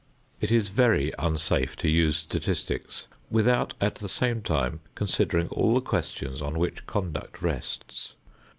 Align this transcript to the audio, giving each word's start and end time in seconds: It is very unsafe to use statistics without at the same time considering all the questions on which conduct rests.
It 0.39 0.51
is 0.51 0.69
very 0.69 1.13
unsafe 1.19 1.75
to 1.75 1.87
use 1.87 2.17
statistics 2.17 3.07
without 3.29 3.75
at 3.79 3.97
the 3.97 4.09
same 4.09 4.41
time 4.41 4.79
considering 4.95 5.47
all 5.49 5.75
the 5.75 5.81
questions 5.81 6.41
on 6.41 6.57
which 6.57 6.87
conduct 6.87 7.43
rests. 7.43 8.15